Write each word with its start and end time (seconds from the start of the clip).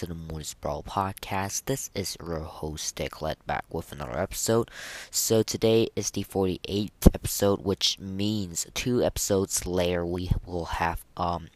to 0.00 0.06
the 0.06 0.14
Mortis 0.14 0.54
Brawl 0.54 0.82
podcast. 0.82 1.66
This 1.66 1.90
is 1.94 2.16
your 2.26 2.38
host 2.38 2.96
Dicklet 2.96 3.36
back 3.44 3.66
with 3.70 3.92
another 3.92 4.18
episode. 4.18 4.70
So 5.10 5.42
today 5.42 5.88
is 5.94 6.10
the 6.10 6.24
48th 6.24 7.12
episode, 7.12 7.66
which 7.66 7.98
means 7.98 8.66
two 8.72 9.04
episodes 9.04 9.66
later 9.66 10.06
we 10.06 10.30
will 10.46 10.80
have 10.80 11.04
um 11.18 11.48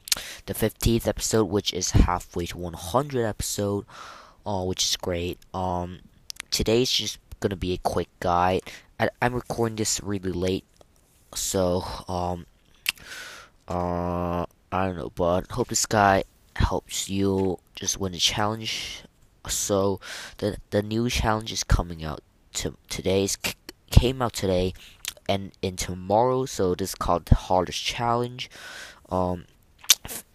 the 0.45 0.53
15th 0.53 1.09
episode, 1.09 1.45
which 1.45 1.73
is 1.73 1.93
halfway 1.93 2.45
to 2.45 2.59
100 2.59 3.25
episode, 3.25 3.87
uh, 4.45 4.63
which 4.65 4.85
is 4.85 4.97
great. 4.97 5.39
Um, 5.55 6.01
today's 6.51 6.91
just 6.91 7.19
gonna 7.41 7.57
be 7.57 7.73
a 7.73 7.79
quick 7.79 8.11
guide. 8.21 8.61
I, 9.01 9.09
I'm 9.23 9.33
recording 9.33 9.77
this 9.77 10.03
really 10.03 10.33
late, 10.33 10.67
so 11.35 11.83
um, 12.09 12.45
uh, 13.69 14.45
I 14.71 14.87
don't 14.87 14.97
know, 14.99 15.13
but 15.15 15.51
hope 15.51 15.69
this 15.69 15.87
guy 15.87 16.25
helps 16.57 17.09
you 17.09 17.59
just 17.75 17.99
win 17.99 18.13
the 18.13 18.19
challenge. 18.19 19.05
So 19.49 20.01
the 20.39 20.59
the 20.71 20.83
new 20.83 21.09
challenge 21.11 21.53
is 21.53 21.65
coming 21.65 22.05
out 22.05 22.21
to 22.55 22.77
today's 22.89 23.37
came 23.91 24.23
out 24.23 24.33
today 24.33 24.73
and 25.29 25.53
in 25.63 25.77
tomorrow. 25.77 26.47
So 26.47 26.75
this 26.75 26.91
is 26.91 26.95
called 26.95 27.27
the 27.27 27.35
hardest 27.35 27.83
challenge. 27.83 28.51
Um, 29.09 29.45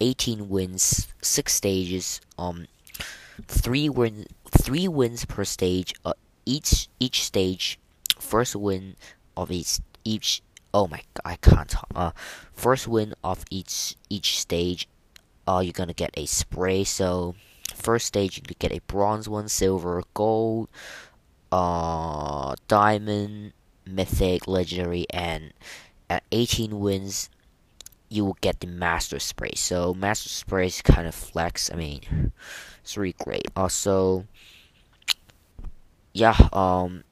18 0.00 0.48
wins, 0.48 1.08
six 1.22 1.54
stages. 1.54 2.20
Um, 2.38 2.66
three 3.46 3.88
win 3.88 4.26
three 4.50 4.88
wins 4.88 5.24
per 5.24 5.44
stage. 5.44 5.94
Uh, 6.04 6.14
each 6.46 6.88
each 6.98 7.24
stage, 7.24 7.78
first 8.18 8.56
win 8.56 8.96
of 9.36 9.50
each 9.50 9.78
each. 10.04 10.42
Oh 10.72 10.86
my 10.86 11.02
I 11.24 11.36
can't. 11.36 11.74
Uh, 11.94 12.12
first 12.52 12.88
win 12.88 13.14
of 13.22 13.44
each 13.50 13.96
each 14.08 14.38
stage 14.38 14.88
uh, 15.50 15.60
you're 15.60 15.72
gonna 15.72 15.92
get 15.92 16.14
a 16.16 16.26
spray. 16.26 16.84
So 16.84 17.34
first 17.74 18.06
stage 18.06 18.36
you 18.36 18.42
get 18.58 18.72
a 18.72 18.80
bronze 18.86 19.28
one, 19.28 19.48
silver, 19.48 20.02
gold, 20.14 20.68
uh, 21.50 22.54
diamond, 22.68 23.52
mythic, 23.84 24.46
legendary, 24.46 25.06
and 25.10 25.52
at 26.08 26.22
18 26.30 26.78
wins 26.78 27.30
you 28.08 28.24
will 28.24 28.36
get 28.40 28.60
the 28.60 28.66
master 28.66 29.18
spray. 29.18 29.52
So 29.56 29.92
master 29.94 30.28
spray 30.28 30.66
is 30.66 30.82
kind 30.82 31.06
of 31.06 31.14
flex. 31.14 31.70
I 31.72 31.76
mean, 31.76 32.32
it's 32.82 32.96
really 32.96 33.14
great. 33.18 33.48
Also, 33.56 34.26
yeah, 36.12 36.36
um, 36.52 37.02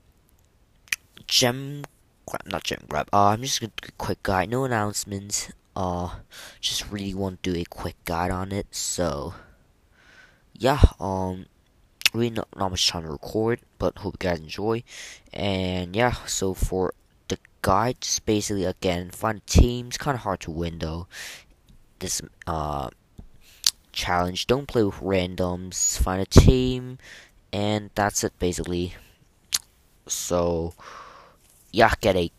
gem 1.27 1.85
grab, 2.27 2.47
not 2.47 2.63
gem 2.63 2.85
grab. 2.89 3.09
Uh, 3.13 3.29
I'm 3.29 3.43
just 3.43 3.61
gonna 3.61 3.73
quick 3.97 4.23
guide. 4.23 4.51
No 4.51 4.65
announcements 4.65 5.51
uh 5.77 6.11
just 6.61 6.91
really 6.91 7.15
want 7.15 7.43
to 7.43 7.53
do 7.53 7.61
a 7.61 7.65
quick 7.65 7.97
guide 8.05 8.31
on 8.31 8.53
it 8.53 8.67
so 8.75 9.35
yeah 10.55 10.81
um 10.99 11.47
really 12.15 12.31
not, 12.31 12.49
not 12.57 12.71
much 12.71 12.89
time 12.89 13.03
to 13.03 13.11
record 13.11 13.61
but 13.79 13.99
hope 13.99 14.15
you 14.15 14.29
guys 14.29 14.41
enjoy. 14.41 14.83
And 15.33 15.95
yeah 15.95 16.15
so 16.27 16.55
for 16.55 16.95
the 17.29 17.39
guide 17.63 18.01
just 18.01 18.25
basically 18.27 18.65
again 18.65 19.11
find 19.11 19.47
teams 19.47 19.99
kind 19.99 20.15
of 20.15 20.23
hard 20.23 20.41
to 20.41 20.51
win 20.51 20.79
though. 20.79 21.07
This 21.99 22.23
uh 22.47 22.91
challenge 23.93 24.47
don't 24.47 24.69
play 24.69 24.85
with 24.85 24.97
randoms 24.97 25.99
find 25.99 26.23
a 26.23 26.27
team 26.27 26.99
and 27.53 27.91
that's 27.95 28.25
it 28.25 28.33
basically. 28.39 28.95
So 30.07 30.75
yeah 31.73 31.93
get 32.01 32.17
a 32.17 32.31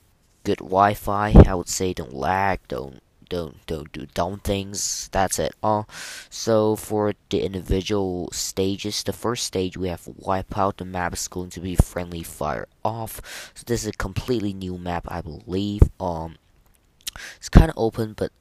good 0.44 0.60
Wi-Fi 0.60 1.34
I 1.46 1.56
would 1.56 1.70
say 1.70 1.94
don't 1.94 2.14
lag 2.14 2.60
don't 2.68 3.02
don't 3.30 3.66
don't 3.68 3.92
do 3.92 4.06
dumb 4.14 4.40
things. 4.40 5.10
That's 5.12 5.40
it. 5.40 5.54
Uh, 5.62 5.84
so 6.30 6.76
for 6.76 7.14
the 7.30 7.42
individual 7.42 8.30
stages, 8.32 9.04
the 9.04 9.14
first 9.14 9.46
stage 9.46 9.78
we 9.78 9.88
have 9.88 10.08
wipe 10.18 10.58
out. 10.58 10.78
The 10.78 10.86
map 10.86 11.14
is 11.14 11.28
going 11.28 11.50
to 11.52 11.60
be 11.60 11.76
friendly 11.76 12.24
fire 12.24 12.68
off. 12.84 13.22
So 13.56 13.64
this 13.66 13.84
is 13.84 13.90
a 13.90 13.94
completely 13.94 14.54
new 14.54 14.78
map, 14.78 15.06
I 15.08 15.22
believe. 15.22 15.84
Um, 16.00 16.36
it's 17.38 17.50
kind 17.50 17.70
of 17.70 17.78
open, 17.78 18.14
but 18.14 18.32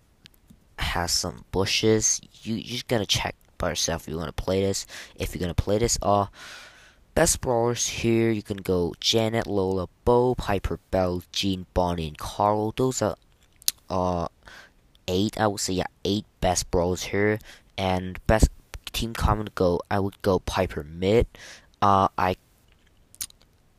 has 0.79 1.13
some 1.13 1.45
bushes. 1.53 2.21
You 2.43 2.57
you 2.57 2.65
just 2.65 2.89
gotta 2.89 3.07
check 3.07 3.35
by 3.59 3.71
yourself 3.71 4.03
if 4.03 4.09
you 4.09 4.17
want 4.17 4.35
to 4.35 4.43
play 4.43 4.63
this. 4.63 4.87
If 5.17 5.35
you're 5.35 5.41
gonna 5.41 5.55
play 5.55 5.79
this, 5.79 5.99
uh. 6.03 6.27
Best 7.15 7.41
brawlers 7.41 7.89
here, 7.89 8.31
you 8.31 8.45
can 8.45 8.59
go 8.59 8.95
Janet, 9.01 9.49
Lola, 9.49 9.89
Bo, 10.05 10.37
Piper, 10.37 10.79
Belle, 10.93 11.25
Gene, 11.33 11.67
Bonnie, 11.75 12.07
and 12.07 12.17
Carl. 12.17 12.73
Those 12.77 13.03
are 13.03 13.17
uh 13.91 14.29
eight. 15.09 15.41
I 15.41 15.49
would 15.49 15.61
say 15.61 15.75
yeah, 15.75 15.91
eight 16.05 16.27
best 16.41 16.71
brawlers 16.71 17.05
here, 17.05 17.41
and 17.77 18.25
best 18.29 18.49
team 18.93 19.15
common 19.15 19.49
go. 19.55 19.81
I 19.91 19.99
would 19.99 20.21
go 20.23 20.39
Piper 20.39 20.85
mid. 20.85 21.27
Uh, 21.83 22.09
I 22.17 22.37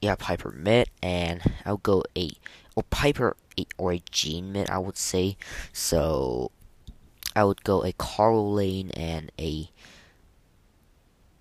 yeah 0.01 0.15
Piper 0.15 0.51
mid, 0.51 0.89
and 1.01 1.41
I 1.65 1.71
would 1.71 1.83
go 1.83 2.03
a 2.17 2.31
or 2.75 2.83
Piper 2.83 3.37
a, 3.57 3.65
or 3.77 3.93
a 3.93 4.01
Gene 4.11 4.51
mid. 4.51 4.69
I 4.69 4.79
would 4.79 4.97
say 4.97 5.37
so. 5.71 6.51
I 7.35 7.43
would 7.43 7.63
go 7.63 7.85
a 7.85 7.93
Carl 7.93 8.51
lane 8.53 8.91
and 8.91 9.31
a 9.39 9.69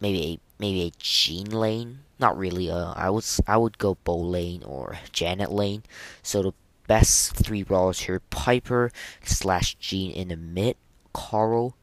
maybe 0.01 0.23
a 0.23 0.41
maybe 0.61 0.83
a 0.83 0.93
Gene 0.99 1.51
lane. 1.51 2.01
Not 2.19 2.37
really. 2.37 2.71
Uh, 2.71 2.93
I 2.95 3.11
would 3.11 3.25
I 3.47 3.57
would 3.57 3.79
go 3.79 3.97
Bo 4.05 4.17
lane 4.17 4.63
or 4.65 4.99
Janet 5.13 5.51
lane. 5.51 5.83
So 6.23 6.43
the 6.43 6.53
best 6.89 7.37
three 7.37 7.63
brawlers 7.63 8.01
here. 8.01 8.21
Piper 8.31 8.91
slash 9.23 9.77
Gene 9.77 10.11
in 10.11 10.29
the 10.29 10.37
mid, 10.37 10.77
Carl, 11.13 11.77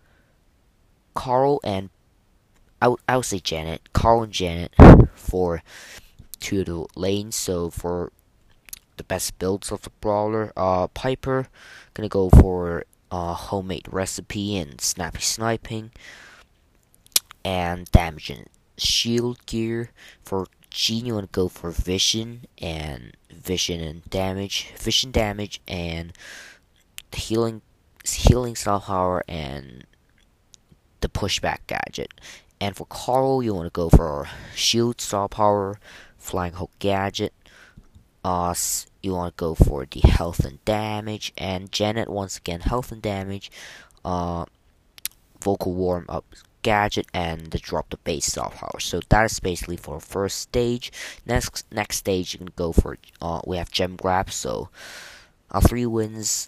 Carl 1.14 1.62
and 1.64 1.90
I 2.82 2.90
would, 2.90 3.00
I 3.08 3.16
would 3.16 3.26
say 3.26 3.40
Janet, 3.40 3.94
Carl 3.94 4.24
and 4.24 4.34
Janet 4.34 4.74
for 5.16 5.64
two 6.42 6.60
of 6.60 6.66
the 6.66 6.86
lanes. 7.00 7.36
So 7.36 7.70
for 7.70 8.12
the 8.98 9.04
best 9.04 9.40
builds 9.40 9.72
of 9.72 9.84
the 9.84 9.92
brawler, 10.02 10.52
uh, 10.58 10.88
Piper 10.88 11.48
gonna 11.94 12.10
go 12.10 12.30
for 12.30 12.84
uh, 13.12 13.34
homemade 13.34 13.88
recipe 13.90 14.58
and 14.58 14.82
snappy 14.82 15.22
sniping, 15.22 15.92
and 17.46 17.90
damage 17.92 18.30
and 18.30 18.48
shield 18.78 19.46
gear 19.46 19.92
for 20.24 20.48
Gene, 20.76 21.06
you 21.06 21.14
want 21.14 21.32
to 21.32 21.40
go 21.40 21.48
for 21.48 21.72
vision 21.72 22.48
and 22.58 23.16
vision 23.32 23.80
and 23.80 24.04
damage, 24.10 24.72
vision 24.78 25.10
damage 25.10 25.62
and 25.70 26.12
healing, 27.14 27.62
healing 28.04 28.58
star 28.58 28.82
power 28.82 29.24
and 29.26 29.86
the 31.00 31.08
pushback 31.08 31.60
gadget. 31.68 32.14
And 32.60 32.76
for 32.76 32.86
Carl, 32.88 33.42
you 33.42 33.54
want 33.54 33.68
to 33.68 33.72
go 33.72 33.88
for 33.88 34.28
shield 34.54 35.00
star 35.00 35.30
power, 35.30 35.80
flying 36.18 36.54
hook 36.54 36.72
gadget. 36.80 37.34
Uh, 38.26 38.54
you 39.02 39.14
want 39.14 39.38
to 39.38 39.40
go 39.40 39.56
for 39.56 39.86
the 39.90 40.02
health 40.02 40.44
and 40.44 40.64
damage. 40.66 41.32
And 41.38 41.72
Janet, 41.72 42.10
once 42.10 42.38
again, 42.38 42.60
health 42.60 42.92
and 42.92 43.02
damage. 43.02 43.50
Uh, 44.04 44.44
vocal 45.42 45.74
warm 45.74 46.06
up 46.10 46.26
gadget 46.66 47.06
and 47.14 47.52
Drop 47.52 47.92
the 47.92 47.98
Bass 47.98 48.26
star 48.26 48.50
power. 48.50 48.80
So 48.80 49.00
that 49.10 49.26
is 49.26 49.40
basically 49.40 49.78
for 49.78 50.00
first 50.00 50.42
stage. 50.42 50.92
Next 51.24 51.64
next 51.72 51.98
stage 51.98 52.34
you 52.34 52.40
can 52.40 52.54
go 52.56 52.74
for 52.74 52.98
uh, 53.22 53.42
we 53.46 53.58
have 53.58 53.70
gem 53.70 53.96
grab. 53.96 54.32
So 54.32 54.70
uh, 55.52 55.62
three 55.62 55.86
wins 55.86 56.48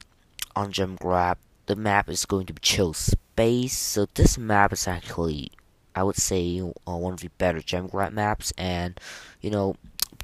on 0.55 0.71
gem 0.71 0.97
grab. 0.99 1.37
The 1.67 1.75
map 1.75 2.09
is 2.09 2.25
going 2.25 2.47
to 2.47 2.53
be 2.53 2.61
chill 2.61 2.93
space. 2.93 3.77
So 3.77 4.07
this 4.15 4.39
map 4.39 4.73
is 4.73 4.87
actually 4.87 5.51
I 5.93 6.01
would 6.01 6.17
say 6.17 6.61
uh, 6.61 6.97
one 6.97 7.13
of 7.13 7.19
the 7.19 7.29
better 7.37 7.61
gem 7.61 7.85
grab 7.85 8.11
maps. 8.11 8.51
And 8.57 8.99
you 9.39 9.51
know 9.51 9.75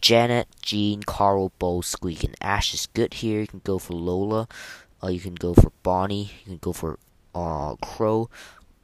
Janet, 0.01 0.48
Gene, 0.63 1.04
Carl, 1.04 1.51
Bo, 1.60 1.81
Squeak, 1.81 2.24
and 2.24 2.36
Ash 2.42 2.74
is 2.74 2.88
good 2.88 3.13
here. 3.22 3.42
You 3.42 3.48
can 3.48 3.62
go 3.63 3.78
for 3.78 3.94
Lola. 3.94 4.48
Uh, 5.04 5.10
you 5.10 5.19
can 5.19 5.36
go 5.36 5.54
for 5.54 5.72
Bonnie. 5.84 6.31
You 6.42 6.57
can 6.57 6.57
go 6.57 6.74
for 6.74 6.98
uh, 7.36 7.75
Crow. 7.75 8.30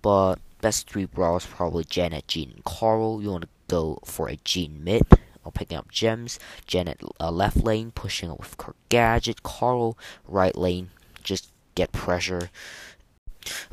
But 0.01 0.39
best 0.61 0.89
three 0.89 1.05
brawlers 1.05 1.45
probably 1.45 1.83
Janet, 1.83 2.27
Gene, 2.27 2.51
and 2.51 2.63
Carl. 2.63 3.21
You 3.21 3.31
want 3.31 3.43
to 3.43 3.49
go 3.67 3.99
for 4.05 4.27
a 4.27 4.37
Gene 4.37 4.83
mid 4.83 5.03
or 5.43 5.51
picking 5.51 5.77
up 5.77 5.91
gems. 5.91 6.39
Janet 6.65 7.01
uh, 7.19 7.31
left 7.31 7.57
lane, 7.57 7.91
pushing 7.91 8.29
up 8.29 8.39
with 8.39 8.55
gadget. 8.89 9.43
Carl 9.43 9.97
right 10.27 10.57
lane, 10.57 10.89
just 11.23 11.51
get 11.75 11.91
pressure. 11.91 12.49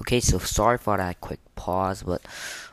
Okay, 0.01 0.21
so 0.21 0.39
sorry 0.39 0.79
for 0.79 0.97
that 0.97 1.21
quick 1.21 1.41
pause, 1.55 2.03
but 2.03 2.23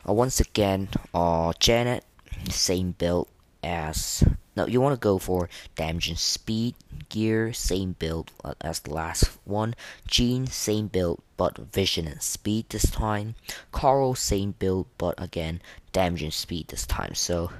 uh, 0.08 0.12
once 0.12 0.40
again, 0.40 0.88
uh, 1.12 1.52
Janet, 1.58 2.04
same 2.48 2.92
build 2.92 3.28
as 3.62 4.22
now 4.56 4.66
you 4.66 4.80
want 4.80 4.94
to 4.94 5.00
go 5.00 5.18
for 5.18 5.48
damage 5.74 6.08
and 6.08 6.18
speed 6.18 6.74
gear, 7.08 7.52
same 7.52 7.92
build 7.98 8.30
uh, 8.44 8.54
as 8.60 8.80
the 8.80 8.94
last 8.94 9.24
one. 9.44 9.74
Gene, 10.06 10.46
same 10.46 10.88
build, 10.88 11.22
but 11.36 11.58
vision 11.58 12.06
and 12.06 12.22
speed 12.22 12.66
this 12.68 12.90
time. 12.90 13.34
Carl, 13.72 14.14
same 14.14 14.52
build, 14.58 14.86
but 14.98 15.14
again, 15.22 15.60
damage 15.92 16.22
and 16.22 16.32
speed 16.34 16.68
this 16.68 16.86
time. 16.86 17.14
So, 17.14 17.50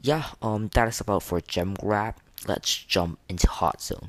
yeah, 0.00 0.24
um, 0.40 0.68
that 0.74 0.88
is 0.88 1.00
about 1.00 1.22
for 1.22 1.40
gem 1.40 1.74
grab. 1.74 2.14
Let's 2.46 2.74
jump 2.74 3.18
into 3.28 3.48
hot 3.48 3.82
zone. 3.82 4.08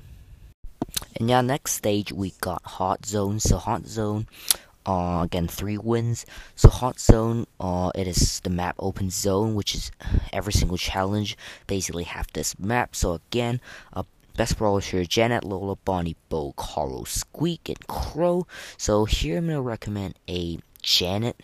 And 1.16 1.30
yeah, 1.30 1.42
next 1.42 1.74
stage 1.74 2.12
we 2.12 2.34
got 2.42 2.64
hot 2.64 3.06
zone. 3.06 3.40
So 3.40 3.58
hot 3.58 3.86
zone, 3.86 4.28
Uh, 4.86 5.22
again, 5.24 5.48
three 5.48 5.78
wins. 5.78 6.26
So 6.56 6.70
hot 6.70 7.00
zone, 7.00 7.46
uh, 7.60 7.92
it 7.94 8.08
is 8.08 8.40
the 8.40 8.50
map 8.50 8.76
open 8.80 9.10
zone, 9.10 9.54
which 9.54 9.76
is 9.76 9.92
every 10.34 10.54
single 10.54 10.78
challenge 10.78 11.38
basically 11.68 12.04
have 12.06 12.28
this 12.34 12.58
map. 12.58 12.96
So 12.96 13.14
again, 13.14 13.62
uh, 13.94 14.04
best 14.36 14.58
brawlers 14.58 14.88
here: 14.88 15.06
Janet, 15.06 15.44
Lola, 15.44 15.76
Bonnie, 15.76 16.16
Bo, 16.30 16.54
Carl, 16.54 17.06
Squeak, 17.06 17.70
and 17.70 17.88
Crow. 17.88 18.48
So 18.78 19.06
here 19.06 19.38
I'm 19.38 19.48
gonna 19.48 19.62
recommend 19.62 20.16
a 20.28 20.58
Janet, 20.82 21.40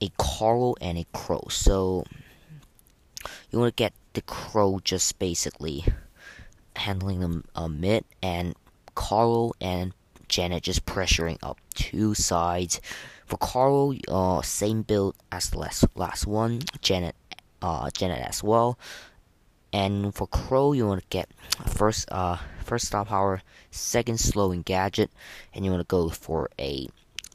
a 0.00 0.10
Carl, 0.18 0.76
and 0.80 0.98
a 0.98 1.06
Crow. 1.12 1.46
So 1.50 2.04
you 3.50 3.58
want 3.58 3.76
to 3.76 3.82
get 3.82 3.92
the 4.12 4.22
Crow 4.22 4.80
just 4.84 5.18
basically 5.18 5.84
handling 6.76 7.20
the 7.20 7.42
uh, 7.54 7.68
mid 7.68 8.04
and 8.22 8.54
Carl 8.94 9.54
and 9.60 9.92
Janet 10.28 10.62
just 10.62 10.86
pressuring 10.86 11.38
up 11.42 11.58
two 11.74 12.14
sides. 12.14 12.80
For 13.26 13.36
Carl, 13.38 13.94
uh, 14.08 14.42
same 14.42 14.82
build 14.82 15.16
as 15.32 15.50
the 15.50 15.58
last 15.58 15.84
last 15.94 16.26
one. 16.26 16.62
Janet, 16.80 17.16
uh, 17.62 17.90
Janet 17.90 18.22
as 18.22 18.42
well. 18.42 18.78
And 19.72 20.14
for 20.14 20.26
Crow, 20.26 20.72
you 20.72 20.86
want 20.86 21.02
to 21.02 21.06
get 21.10 21.28
first, 21.66 22.10
uh, 22.10 22.38
first 22.64 22.86
star 22.86 23.04
power, 23.04 23.42
second 23.70 24.20
slowing 24.20 24.62
gadget, 24.62 25.10
and 25.52 25.64
you 25.64 25.70
want 25.70 25.80
to 25.82 25.86
go 25.86 26.08
for 26.08 26.48
a 26.58 26.88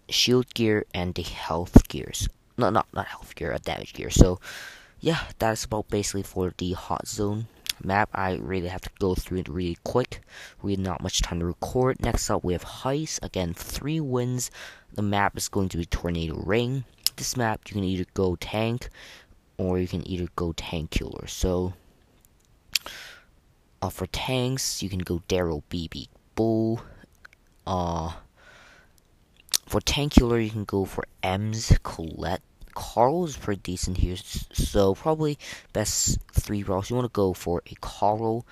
shield 0.09 0.53
gear 0.53 0.85
and 0.93 1.13
the 1.13 1.23
health 1.23 1.87
gears. 1.87 2.27
No, 2.57 2.69
not 2.69 2.87
not 2.93 3.07
health 3.07 3.35
gear, 3.35 3.51
a 3.51 3.59
damage 3.59 3.93
gear. 3.93 4.09
So, 4.09 4.39
yeah, 4.99 5.27
that's 5.39 5.65
about 5.65 5.89
basically 5.89 6.23
for 6.23 6.53
the 6.57 6.73
hot 6.73 7.07
zone 7.07 7.47
map. 7.85 8.09
I 8.13 8.33
really 8.35 8.67
have 8.67 8.81
to 8.81 8.89
go 8.99 9.15
through 9.15 9.39
it 9.39 9.47
really 9.47 9.77
quick. 9.83 10.21
We 10.61 10.71
have 10.71 10.79
not 10.79 11.01
much 11.01 11.21
time 11.21 11.39
to 11.39 11.45
record. 11.45 12.01
Next 12.01 12.29
up, 12.29 12.43
we 12.43 12.53
have 12.53 12.63
Heist. 12.63 13.19
Again, 13.23 13.53
three 13.53 13.99
wins. 13.99 14.51
The 14.93 15.01
map 15.01 15.37
is 15.37 15.49
going 15.49 15.69
to 15.69 15.77
be 15.77 15.85
Tornado 15.85 16.35
Ring. 16.35 16.83
This 17.15 17.37
map, 17.37 17.61
you 17.67 17.73
can 17.73 17.83
either 17.83 18.05
go 18.13 18.35
tank 18.35 18.89
or 19.57 19.77
you 19.79 19.87
can 19.87 20.07
either 20.07 20.27
go 20.35 20.53
tank 20.53 20.91
killer. 20.91 21.27
So, 21.27 21.73
uh, 23.81 23.89
for 23.89 24.07
tanks, 24.07 24.81
you 24.81 24.89
can 24.89 24.99
go 24.99 25.21
Darryl, 25.27 25.63
Bibi, 25.69 26.09
Bull. 26.35 26.81
Uh, 27.65 28.13
for 29.65 29.81
tank 29.81 30.13
killer, 30.13 30.39
you 30.39 30.49
can 30.49 30.65
go 30.65 30.85
for 30.85 31.05
Emz, 31.23 31.81
Colette, 31.83 32.41
Carl 32.73 33.25
is 33.25 33.37
pretty 33.37 33.61
decent 33.63 33.97
here, 33.97 34.15
so 34.17 34.95
probably 34.95 35.37
best 35.73 36.19
three 36.33 36.63
rolls. 36.63 36.89
You 36.89 36.95
want 36.95 37.11
to 37.11 37.15
go 37.15 37.33
for 37.33 37.61
a 37.67 37.75
Carl 37.81 38.45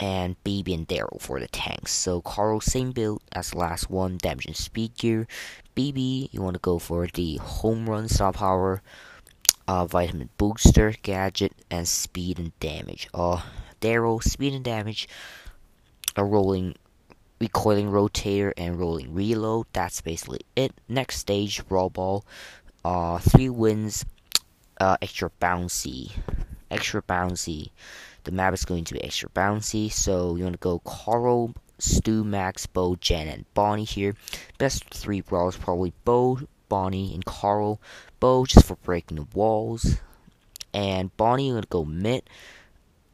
and 0.00 0.42
Bibi 0.44 0.74
and 0.74 0.86
Darryl 0.86 1.20
for 1.20 1.40
the 1.40 1.48
tanks. 1.48 1.92
So 1.92 2.20
Carl, 2.20 2.60
same 2.60 2.92
build 2.92 3.22
as 3.32 3.54
last 3.54 3.90
one, 3.90 4.18
damage 4.18 4.46
and 4.46 4.56
speed 4.56 4.96
gear. 4.96 5.26
Bibi, 5.74 6.30
you 6.32 6.42
want 6.42 6.54
to 6.54 6.60
go 6.60 6.78
for 6.78 7.06
the 7.06 7.36
home 7.36 7.88
run 7.88 8.08
star 8.08 8.32
power, 8.32 8.82
uh, 9.66 9.86
vitamin 9.86 10.30
booster 10.36 10.94
gadget, 11.02 11.52
and 11.70 11.86
speed 11.88 12.38
and 12.38 12.58
damage. 12.60 13.08
Uh, 13.12 13.42
Darryl, 13.80 14.22
speed 14.22 14.54
and 14.54 14.64
damage, 14.64 15.08
a 16.16 16.24
rolling 16.24 16.74
recoiling 17.40 17.88
rotator 17.88 18.52
and 18.56 18.78
rolling 18.78 19.14
reload. 19.14 19.66
That's 19.72 20.00
basically 20.00 20.40
it. 20.56 20.72
Next 20.88 21.18
stage, 21.18 21.66
Brawl 21.66 21.90
Ball 21.90 22.24
uh, 22.88 23.18
three 23.18 23.50
wins, 23.50 24.06
uh, 24.80 24.96
extra 25.02 25.30
bouncy, 25.42 26.10
extra 26.70 27.02
bouncy. 27.02 27.70
The 28.24 28.32
map 28.32 28.54
is 28.54 28.64
going 28.64 28.84
to 28.84 28.94
be 28.94 29.04
extra 29.04 29.28
bouncy, 29.28 29.92
so 29.92 30.36
you 30.36 30.44
want 30.44 30.54
to 30.54 30.58
go 30.58 30.78
Carl, 30.78 31.54
Stu, 31.78 32.24
Max, 32.24 32.66
Bo, 32.66 32.96
Jen, 32.96 33.28
and 33.28 33.44
Bonnie 33.52 33.84
here. 33.84 34.14
Best 34.56 34.84
three 34.84 35.20
brawlers 35.20 35.56
probably 35.56 35.92
Bo, 36.06 36.40
Bonnie, 36.70 37.12
and 37.12 37.26
Carl. 37.26 37.78
Bo 38.20 38.46
just 38.46 38.64
for 38.64 38.76
breaking 38.76 39.18
the 39.18 39.26
walls, 39.34 39.98
and 40.72 41.14
Bonnie 41.18 41.48
you 41.48 41.52
going 41.52 41.62
to 41.62 41.68
go 41.68 41.84
mid, 41.84 42.22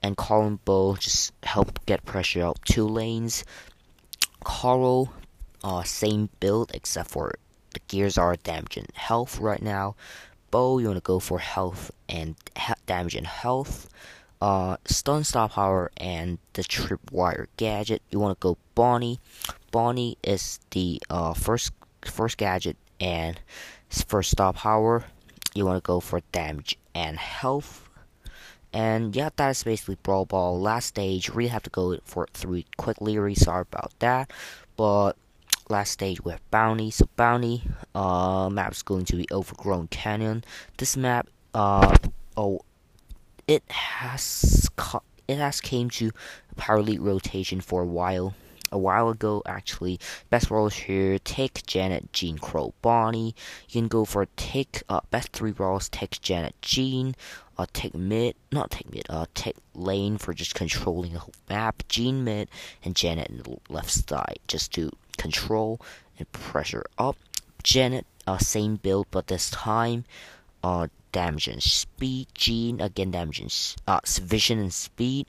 and 0.05 0.17
Carl 0.17 0.61
Bo 0.65 0.95
just 0.95 1.33
help 1.43 1.85
get 1.85 2.05
pressure 2.05 2.43
out 2.45 2.61
two 2.65 2.87
lanes. 2.87 3.45
Carl, 4.45 5.13
uh, 5.65 5.83
same 5.83 6.31
build 6.39 6.71
except 6.75 7.11
for 7.11 7.35
the 7.75 7.81
gears 7.89 8.17
are 8.19 8.37
damage 8.37 8.77
and 8.77 8.89
health 8.95 9.39
right 9.39 9.63
now. 9.63 9.95
Bo, 10.51 10.79
you 10.79 10.87
want 10.87 10.97
to 10.97 11.03
go 11.03 11.19
for 11.19 11.39
health 11.39 11.91
and 12.09 12.37
he 12.57 12.73
damage 12.87 13.15
and 13.15 13.27
health. 13.27 13.89
Uh, 14.41 14.77
stun 14.85 15.25
stop 15.25 15.53
power 15.53 15.91
and 15.97 16.39
the 16.53 16.63
tripwire 16.63 17.47
gadget. 17.57 18.03
You 18.11 18.21
want 18.21 18.39
to 18.39 18.43
go 18.43 18.59
Bonnie. 18.75 19.19
Bonnie 19.71 20.19
is 20.23 20.61
the 20.71 21.01
uh, 21.11 21.35
first 21.35 21.73
first 22.05 22.37
gadget 22.37 22.77
and 23.01 23.41
first 23.89 24.31
stop 24.31 24.57
power. 24.57 25.05
You 25.55 25.67
want 25.67 25.83
to 25.83 25.87
go 25.87 26.01
for 26.01 26.21
damage 26.33 26.77
and 26.95 27.17
health. 27.17 27.89
And 28.73 29.15
yeah, 29.15 29.31
that 29.37 29.51
is 29.51 29.63
basically 29.63 29.99
Brawl 30.03 30.25
Ball. 30.25 30.61
Last 30.61 30.87
stage, 30.87 31.29
really 31.31 31.49
have 31.49 31.63
to 31.63 31.71
go 31.71 31.97
for 32.05 32.27
through 32.35 32.65
quickly. 32.77 33.17
Really 33.19 33.37
sorry 33.37 33.63
about 33.63 33.93
that. 34.01 34.31
But 34.77 35.17
last 35.69 35.93
stage 35.93 36.23
we 36.23 36.33
have 36.33 36.51
Bounty. 36.51 36.91
So 36.91 37.09
Bounty 37.17 37.63
uh, 37.95 38.49
map 38.51 38.73
is 38.73 38.83
going 38.83 39.05
to 39.07 39.17
be 39.17 39.27
Overgrown 39.31 39.89
Canyon. 39.89 40.45
This 40.77 40.97
map, 40.97 41.29
uh, 41.55 41.97
oh, 42.37 42.61
it 43.47 43.63
has 43.69 44.69
it 45.29 45.39
has 45.39 45.61
came 45.61 45.91
to 45.91 46.11
Power 46.57 46.83
League 46.83 47.01
rotation 47.01 47.61
for 47.61 47.83
a 47.83 47.87
while. 47.87 48.35
A 48.73 48.79
while 48.79 49.09
ago, 49.09 49.41
actually, 49.47 50.01
best 50.31 50.51
rollers 50.51 50.75
here: 50.75 51.21
Tick, 51.21 51.63
Janet, 51.65 52.13
Gene, 52.13 52.39
Crow, 52.39 52.75
Bonnie. 52.83 53.37
You 53.69 53.81
can 53.81 53.87
go 53.87 54.05
for 54.05 54.27
Tick. 54.35 54.83
Uh, 54.89 54.99
best 55.13 55.29
three 55.29 55.53
rolls: 55.53 55.89
Tick, 55.89 56.19
Janet, 56.21 56.57
Gene. 56.61 57.15
Uh, 57.57 57.67
Tick 57.73 57.95
mid, 57.95 58.35
not 58.51 58.73
Tick 58.73 58.93
mid. 58.93 59.07
Uh, 59.09 59.27
Tick 59.35 59.55
lane 59.75 60.19
for 60.19 60.35
just 60.35 60.57
controlling 60.57 61.13
the 61.13 61.21
whole 61.21 61.35
map. 61.49 61.85
Gene 61.89 62.25
mid 62.25 62.49
and 62.83 62.97
Janet 62.97 63.29
in 63.29 63.39
the 63.39 63.59
left 63.69 63.93
side, 63.93 64.41
just 64.49 64.73
to 64.73 64.91
control 65.17 65.81
and 66.19 66.31
pressure 66.33 66.85
up. 66.99 67.17
Janet, 67.63 68.07
uh, 68.27 68.39
same 68.39 68.77
build, 68.77 69.07
but 69.11 69.27
this 69.27 69.51
time, 69.51 70.05
uh, 70.63 70.89
damage 71.13 71.49
and 71.49 71.63
speed. 71.63 72.29
Gene, 72.35 72.81
again, 72.81 73.11
damage 73.11 73.41
and 73.41 73.77
uh, 73.87 74.01
vision 74.21 74.59
and 74.59 74.73
speed. 74.73 75.27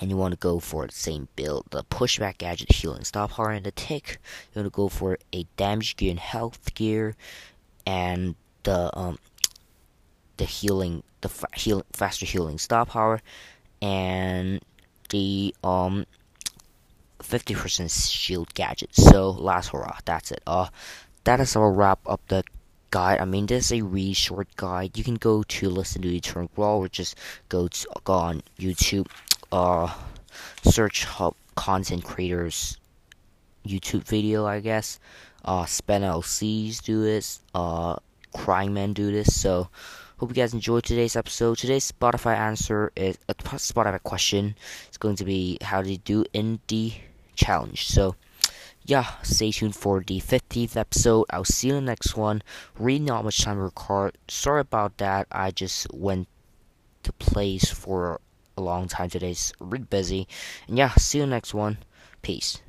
And 0.00 0.10
you 0.10 0.16
want 0.16 0.32
to 0.32 0.38
go 0.38 0.58
for 0.58 0.86
the 0.86 0.92
same 0.92 1.28
build. 1.36 1.66
The 1.70 1.84
pushback 1.84 2.38
gadget, 2.38 2.72
healing 2.72 3.04
stop 3.04 3.32
power, 3.32 3.50
and 3.50 3.64
the 3.64 3.70
tick. 3.70 4.18
You 4.52 4.60
want 4.60 4.72
to 4.72 4.76
go 4.76 4.88
for 4.88 5.18
a 5.32 5.46
damage 5.56 5.96
gear 5.96 6.10
and 6.10 6.20
health 6.20 6.74
gear, 6.74 7.14
and 7.86 8.34
the 8.64 8.96
um, 8.98 9.18
the 10.36 10.44
healing, 10.44 11.04
the 11.20 11.28
fa 11.28 11.46
heal 11.54 11.84
faster 11.92 12.26
healing 12.26 12.58
stop 12.58 12.88
power, 12.88 13.20
and 13.80 14.60
the 15.10 15.54
um 15.62 16.06
50% 17.24 17.90
shield 18.10 18.54
gadget. 18.54 18.94
So, 18.94 19.30
last 19.30 19.68
hurrah, 19.70 19.98
that's 20.04 20.30
it. 20.30 20.42
Uh, 20.46 20.68
that 21.24 21.40
is 21.40 21.56
our 21.56 21.72
wrap 21.72 22.00
up 22.06 22.20
the 22.28 22.44
guide. 22.90 23.20
I 23.20 23.24
mean, 23.24 23.46
this 23.46 23.66
is 23.66 23.80
a 23.80 23.82
really 23.82 24.12
short 24.12 24.48
guide. 24.56 24.96
You 24.96 25.04
can 25.04 25.16
go 25.16 25.42
to 25.42 25.70
listen 25.70 26.02
to 26.02 26.14
Eternal 26.14 26.50
Brawl 26.54 26.78
or 26.78 26.88
just 26.88 27.16
go 27.48 27.68
to 27.68 27.88
go 28.04 28.12
on 28.12 28.42
YouTube, 28.58 29.08
uh, 29.50 29.92
search 30.62 31.04
hub 31.04 31.34
content 31.56 32.04
creators 32.04 32.78
YouTube 33.66 34.04
video, 34.04 34.46
I 34.46 34.60
guess. 34.60 35.00
Uh, 35.44 35.66
Spen 35.66 36.02
LCs 36.02 36.82
do 36.82 37.02
this. 37.02 37.40
Uh, 37.54 37.96
Crying 38.34 38.74
Men 38.74 38.92
do 38.92 39.12
this. 39.12 39.34
So, 39.34 39.68
hope 40.18 40.30
you 40.30 40.34
guys 40.34 40.54
enjoyed 40.54 40.84
today's 40.84 41.16
episode. 41.16 41.58
Today's 41.58 41.90
Spotify 41.90 42.36
answer 42.36 42.92
is 42.96 43.16
a 43.28 43.32
uh, 43.32 43.56
Spotify 43.56 44.02
question. 44.02 44.56
It's 44.88 44.98
going 44.98 45.16
to 45.16 45.24
be 45.24 45.58
how 45.62 45.82
do 45.82 45.90
you 45.90 45.98
do 45.98 46.24
indie 46.34 46.94
challenge. 47.34 47.86
So, 47.86 48.16
yeah, 48.84 49.06
stay 49.22 49.50
tuned 49.50 49.76
for 49.76 50.00
the 50.00 50.20
50th 50.20 50.76
episode. 50.76 51.26
I'll 51.30 51.44
see 51.44 51.68
you 51.68 51.76
in 51.76 51.84
the 51.84 51.90
next 51.90 52.16
one. 52.16 52.42
Really 52.78 53.04
not 53.04 53.24
much 53.24 53.42
time 53.42 53.56
to 53.56 53.62
record. 53.62 54.18
Sorry 54.28 54.60
about 54.60 54.98
that. 54.98 55.26
I 55.32 55.50
just 55.50 55.92
went 55.92 56.28
to 57.02 57.12
place 57.12 57.70
for 57.70 58.20
a 58.56 58.60
long 58.60 58.88
time 58.88 59.10
today. 59.10 59.30
It's 59.30 59.52
really 59.58 59.84
busy. 59.84 60.28
And 60.68 60.76
yeah, 60.76 60.92
see 60.94 61.18
you 61.18 61.26
next 61.26 61.54
one. 61.54 61.78
Peace. 62.22 62.60